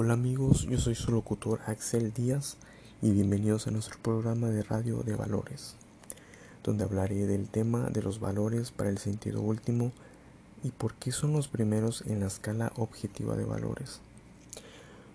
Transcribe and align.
Hola 0.00 0.12
amigos, 0.12 0.62
yo 0.70 0.78
soy 0.78 0.94
su 0.94 1.10
locutor 1.10 1.58
Axel 1.66 2.12
Díaz 2.12 2.56
y 3.02 3.10
bienvenidos 3.10 3.66
a 3.66 3.72
nuestro 3.72 3.98
programa 3.98 4.46
de 4.48 4.62
radio 4.62 5.02
de 5.02 5.16
valores, 5.16 5.74
donde 6.62 6.84
hablaré 6.84 7.26
del 7.26 7.48
tema 7.48 7.90
de 7.90 8.00
los 8.00 8.20
valores 8.20 8.70
para 8.70 8.90
el 8.90 8.98
sentido 8.98 9.42
último 9.42 9.90
y 10.62 10.70
por 10.70 10.94
qué 10.94 11.10
son 11.10 11.32
los 11.32 11.48
primeros 11.48 12.04
en 12.06 12.20
la 12.20 12.28
escala 12.28 12.72
objetiva 12.76 13.36
de 13.36 13.44
valores. 13.44 13.98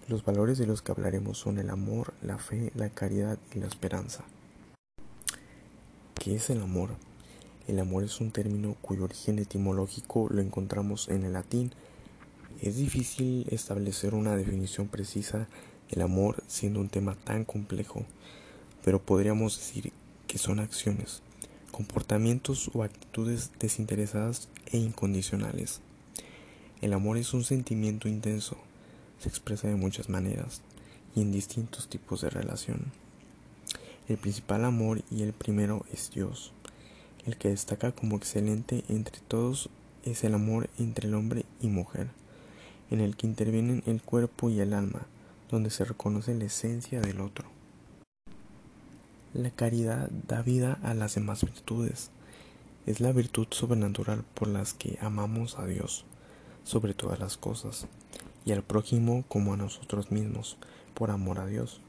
Los 0.09 0.25
valores 0.25 0.57
de 0.57 0.67
los 0.67 0.81
que 0.81 0.91
hablaremos 0.91 1.37
son 1.37 1.59
el 1.59 1.69
amor, 1.69 2.13
la 2.21 2.37
fe, 2.37 2.73
la 2.75 2.89
caridad 2.89 3.37
y 3.55 3.59
la 3.59 3.67
esperanza. 3.67 4.25
¿Qué 6.15 6.35
es 6.35 6.49
el 6.49 6.61
amor? 6.61 6.89
El 7.69 7.79
amor 7.79 8.03
es 8.03 8.19
un 8.19 8.31
término 8.31 8.75
cuyo 8.81 9.05
origen 9.05 9.39
etimológico 9.39 10.27
lo 10.29 10.41
encontramos 10.41 11.07
en 11.07 11.23
el 11.23 11.31
latín 11.31 11.71
es 12.63 12.77
difícil 12.77 13.45
establecer 13.49 14.15
una 14.15 14.37
definición 14.37 14.87
precisa 14.87 15.49
del 15.91 16.01
amor 16.01 16.41
siendo 16.47 16.79
un 16.79 16.87
tema 16.87 17.13
tan 17.13 17.43
complejo, 17.43 18.05
pero 18.85 19.01
podríamos 19.01 19.57
decir 19.57 19.91
que 20.27 20.37
son 20.37 20.61
acciones, 20.61 21.21
comportamientos 21.71 22.71
o 22.73 22.83
actitudes 22.83 23.51
desinteresadas 23.59 24.47
e 24.71 24.77
incondicionales. 24.77 25.81
El 26.79 26.93
amor 26.93 27.17
es 27.17 27.33
un 27.33 27.43
sentimiento 27.43 28.07
intenso, 28.07 28.55
se 29.19 29.27
expresa 29.27 29.67
de 29.67 29.75
muchas 29.75 30.07
maneras 30.07 30.61
y 31.17 31.21
en 31.21 31.33
distintos 31.33 31.89
tipos 31.89 32.21
de 32.21 32.29
relación. 32.29 32.93
El 34.07 34.15
principal 34.15 34.63
amor 34.63 35.03
y 35.11 35.23
el 35.23 35.33
primero 35.33 35.85
es 35.91 36.11
Dios. 36.11 36.53
El 37.25 37.35
que 37.35 37.49
destaca 37.49 37.91
como 37.91 38.15
excelente 38.15 38.85
entre 38.87 39.19
todos 39.27 39.69
es 40.05 40.23
el 40.23 40.33
amor 40.33 40.69
entre 40.79 41.09
el 41.09 41.15
hombre 41.15 41.45
y 41.59 41.67
mujer 41.67 42.22
en 42.89 43.01
el 43.01 43.15
que 43.15 43.27
intervienen 43.27 43.83
el 43.85 44.01
cuerpo 44.01 44.49
y 44.49 44.59
el 44.59 44.73
alma, 44.73 45.07
donde 45.49 45.69
se 45.69 45.85
reconoce 45.85 46.33
la 46.35 46.45
esencia 46.45 47.01
del 47.01 47.21
otro. 47.21 47.45
La 49.33 49.49
caridad 49.49 50.09
da 50.27 50.41
vida 50.41 50.77
a 50.83 50.93
las 50.93 51.15
demás 51.15 51.43
virtudes. 51.43 52.11
Es 52.85 52.99
la 52.99 53.11
virtud 53.11 53.47
sobrenatural 53.49 54.23
por 54.35 54.47
las 54.47 54.73
que 54.73 54.97
amamos 55.01 55.57
a 55.57 55.65
Dios 55.65 56.05
sobre 56.63 56.93
todas 56.93 57.19
las 57.19 57.37
cosas 57.37 57.87
y 58.45 58.51
al 58.51 58.63
prójimo 58.63 59.23
como 59.27 59.53
a 59.53 59.57
nosotros 59.57 60.11
mismos 60.11 60.57
por 60.93 61.11
amor 61.11 61.39
a 61.39 61.47
Dios. 61.47 61.81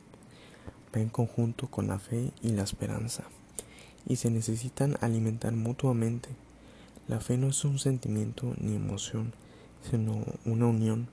Va 0.95 1.01
en 1.01 1.09
conjunto 1.09 1.69
con 1.69 1.89
la 1.89 1.99
fe 1.99 2.31
y 2.43 2.51
la 2.51 2.63
esperanza 2.63 3.25
y 4.07 4.17
se 4.17 4.31
necesitan 4.31 4.97
alimentar 5.01 5.53
mutuamente. 5.53 6.29
La 7.09 7.21
fe 7.21 7.37
no 7.37 7.49
es 7.49 7.65
un 7.65 7.79
sentimiento 7.79 8.55
ni 8.59 8.77
emoción, 8.77 9.33
sino 9.91 10.25
una 10.45 10.67
unión 10.67 11.09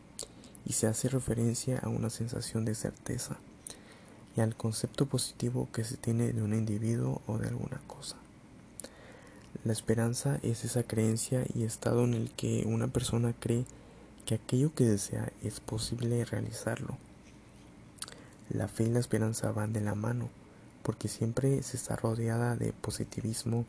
y 0.66 0.74
se 0.74 0.88
hace 0.88 1.10
referencia 1.10 1.80
a 1.80 1.90
una 1.90 2.10
sensación 2.10 2.66
de 2.66 2.76
certeza 2.76 3.38
y 4.36 4.42
al 4.42 4.56
concepto 4.56 5.06
positivo 5.06 5.68
que 5.74 5.84
se 5.84 5.98
tiene 5.98 6.32
de 6.34 6.42
un 6.42 6.54
individuo 6.54 7.22
o 7.28 7.38
de 7.38 7.48
alguna 7.48 7.82
cosa. 7.88 8.18
La 9.64 9.74
esperanza 9.74 10.40
es 10.42 10.64
esa 10.64 10.84
creencia 10.84 11.46
y 11.54 11.64
estado 11.64 12.04
en 12.04 12.14
el 12.14 12.32
que 12.32 12.64
una 12.66 12.88
persona 12.88 13.34
cree 13.40 13.66
que 14.26 14.36
aquello 14.36 14.74
que 14.74 14.86
desea 14.86 15.32
es 15.44 15.60
posible 15.60 16.24
realizarlo. 16.26 16.98
La 18.50 18.68
fe 18.68 18.86
y 18.86 18.90
la 18.90 19.00
esperanza 19.00 19.52
van 19.52 19.74
de 19.74 19.82
la 19.82 19.96
mano 19.96 20.30
porque 20.84 21.08
siempre 21.08 21.62
se 21.64 21.78
está 21.78 21.96
rodeada 21.96 22.56
de 22.56 22.74
positivismo 22.74 23.66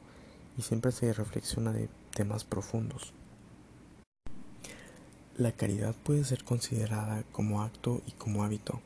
y 0.56 0.62
siempre 0.62 0.92
se 0.92 1.12
reflexiona 1.12 1.72
de 1.72 1.88
temas 2.14 2.44
profundos. 2.44 3.12
La 5.38 5.50
caridad 5.50 5.94
puede 5.94 6.24
ser 6.24 6.44
considerada 6.44 7.24
como 7.32 7.62
acto 7.62 8.02
y 8.06 8.10
como 8.12 8.44
hábito. 8.44 8.80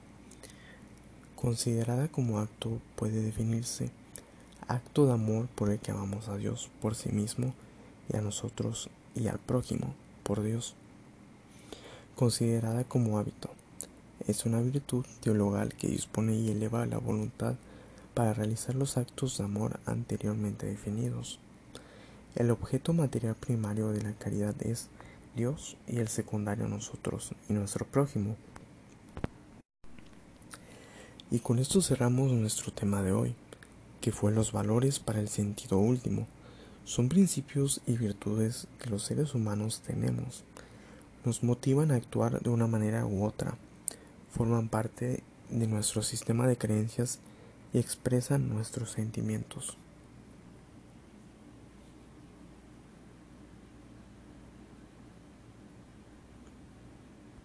Considerada 1.34 2.06
como 2.06 2.38
acto 2.38 2.80
puede 2.94 3.20
definirse 3.20 3.90
acto 4.68 5.06
de 5.06 5.12
amor 5.12 5.48
por 5.48 5.70
el 5.70 5.80
que 5.80 5.90
amamos 5.90 6.28
a 6.28 6.36
Dios 6.36 6.70
por 6.80 6.94
sí 6.94 7.10
mismo 7.10 7.52
y 8.08 8.16
a 8.16 8.20
nosotros 8.20 8.90
y 9.16 9.26
al 9.26 9.40
prójimo 9.40 9.92
por 10.22 10.40
Dios. 10.40 10.76
Considerada 12.14 12.84
como 12.84 13.18
hábito 13.18 13.50
es 14.28 14.46
una 14.46 14.60
virtud 14.60 15.04
teologal 15.20 15.74
que 15.74 15.88
dispone 15.88 16.36
y 16.36 16.50
eleva 16.50 16.86
la 16.86 16.98
voluntad 16.98 17.56
para 18.14 18.34
realizar 18.34 18.76
los 18.76 18.96
actos 18.96 19.36
de 19.36 19.44
amor 19.44 19.80
anteriormente 19.84 20.66
definidos. 20.66 21.40
El 22.36 22.52
objeto 22.52 22.92
material 22.92 23.34
primario 23.34 23.88
de 23.88 24.02
la 24.02 24.12
caridad 24.12 24.54
es 24.62 24.88
Dios 25.36 25.76
y 25.86 25.98
el 25.98 26.08
secundario 26.08 26.66
nosotros 26.66 27.32
y 27.48 27.52
nuestro 27.52 27.86
prójimo. 27.86 28.36
Y 31.30 31.40
con 31.40 31.58
esto 31.58 31.82
cerramos 31.82 32.32
nuestro 32.32 32.72
tema 32.72 33.02
de 33.02 33.12
hoy, 33.12 33.34
que 34.00 34.12
fue 34.12 34.32
los 34.32 34.52
valores 34.52 34.98
para 34.98 35.20
el 35.20 35.28
sentido 35.28 35.78
último. 35.78 36.26
Son 36.84 37.08
principios 37.08 37.82
y 37.86 37.96
virtudes 37.98 38.66
que 38.80 38.88
los 38.88 39.02
seres 39.02 39.34
humanos 39.34 39.82
tenemos. 39.86 40.44
Nos 41.24 41.42
motivan 41.42 41.90
a 41.90 41.96
actuar 41.96 42.40
de 42.40 42.48
una 42.48 42.66
manera 42.66 43.04
u 43.04 43.24
otra. 43.24 43.58
Forman 44.30 44.68
parte 44.68 45.22
de 45.50 45.66
nuestro 45.66 46.02
sistema 46.02 46.46
de 46.46 46.56
creencias 46.56 47.18
y 47.74 47.78
expresan 47.78 48.48
nuestros 48.48 48.92
sentimientos. 48.92 49.76